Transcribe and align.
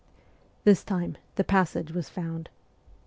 This 0.63 0.83
time 0.83 1.15
the 1.35 1.43
passage 1.43 1.91
was 1.91 2.09
found. 2.09 2.49